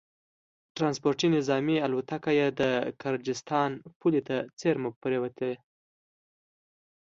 ټرانسپورټي 0.75 1.27
نظامي 1.37 1.75
الوتکه 1.87 2.31
یې 2.39 2.47
د 2.59 2.61
ګرجستان 3.01 3.71
پولې 3.99 4.21
ته 4.27 4.35
څېرمه 4.59 4.89
پرېوتې 5.01 5.51